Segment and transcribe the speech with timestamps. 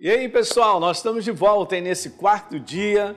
[0.00, 3.16] E aí, pessoal, nós estamos de volta aí nesse quarto dia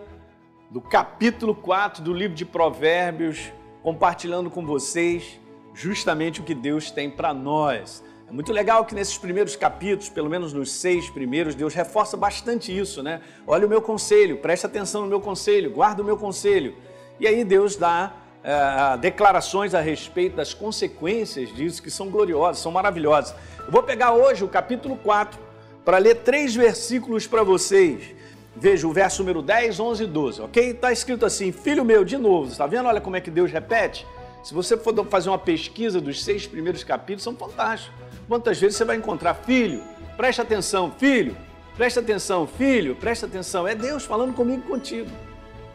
[0.72, 5.40] do capítulo 4 do livro de Provérbios, compartilhando com vocês
[5.76, 8.04] justamente o que Deus tem para nós.
[8.28, 12.76] É muito legal que nesses primeiros capítulos, pelo menos nos seis primeiros, Deus reforça bastante
[12.76, 13.22] isso, né?
[13.46, 16.76] Olha o meu conselho, presta atenção no meu conselho, guarda o meu conselho.
[17.20, 18.12] E aí Deus dá
[18.44, 23.36] é, declarações a respeito das consequências disso, que são gloriosas, são maravilhosas.
[23.60, 25.51] Eu vou pegar hoje o capítulo 4
[25.84, 28.16] para ler três versículos para vocês.
[28.56, 30.72] Veja o verso número 10, 11 e 12, ok?
[30.72, 32.88] Está escrito assim: Filho meu, de novo, está vendo?
[32.88, 34.06] Olha como é que Deus repete.
[34.44, 37.96] Se você for fazer uma pesquisa dos seis primeiros capítulos, são fantásticos.
[38.28, 39.82] Quantas vezes você vai encontrar, filho,
[40.18, 41.38] presta atenção, filho,
[41.78, 43.68] presta atenção, filho, presta atenção.
[43.68, 45.10] É Deus falando comigo contigo.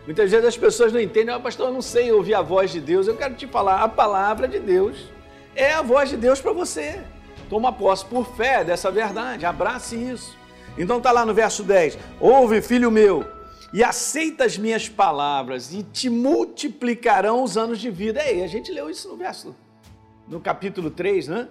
[0.05, 2.81] Muitas vezes as pessoas não entendem, ah, pastor, eu não sei ouvir a voz de
[2.81, 3.09] Deus.
[3.09, 4.97] Eu quero te falar, a palavra de Deus
[5.55, 7.01] é a voz de Deus para você.
[7.49, 10.37] Toma posse por fé dessa verdade, abrace isso.
[10.77, 13.25] Então está lá no verso 10: Ouve, filho meu,
[13.73, 18.23] e aceita as minhas palavras, e te multiplicarão os anos de vida.
[18.25, 19.55] Ei, a gente leu isso no verso,
[20.29, 21.49] no capítulo 3, né?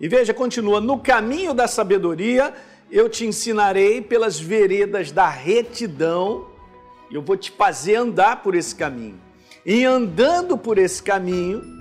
[0.00, 2.54] E veja, continua: No caminho da sabedoria
[2.90, 6.46] eu te ensinarei pelas veredas da retidão,
[7.10, 9.20] eu vou te fazer andar por esse caminho.
[9.64, 11.75] E andando por esse caminho,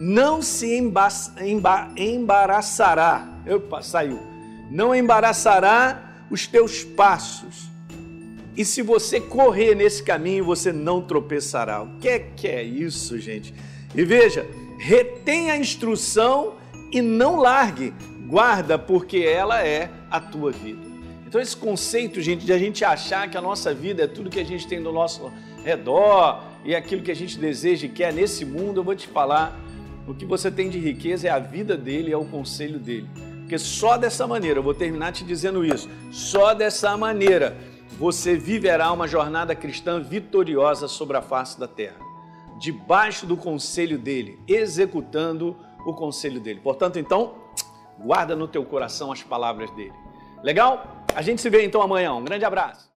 [0.00, 1.08] não se emba,
[1.42, 3.28] emba, embaraçará.
[3.46, 4.18] Opa, saiu.
[4.70, 7.68] Não embaraçará os teus passos.
[8.56, 11.82] E se você correr nesse caminho, você não tropeçará.
[11.82, 13.54] O que é que é isso, gente?
[13.94, 14.48] E veja,
[14.78, 16.54] retém a instrução
[16.90, 17.92] e não largue.
[18.26, 20.80] Guarda, porque ela é a tua vida.
[21.26, 24.40] Então, esse conceito, gente, de a gente achar que a nossa vida é tudo que
[24.40, 25.30] a gente tem no nosso
[25.62, 29.60] redor e aquilo que a gente deseja e quer nesse mundo, eu vou te falar
[30.10, 33.08] o que você tem de riqueza é a vida dele, é o conselho dele.
[33.40, 37.56] Porque só dessa maneira, eu vou terminar te dizendo isso, só dessa maneira
[37.98, 41.98] você viverá uma jornada cristã vitoriosa sobre a face da terra,
[42.58, 46.60] debaixo do conselho dele, executando o conselho dele.
[46.60, 47.34] Portanto, então,
[47.98, 49.92] guarda no teu coração as palavras dele.
[50.42, 51.04] Legal?
[51.14, 52.14] A gente se vê então amanhã.
[52.14, 52.88] Um grande abraço.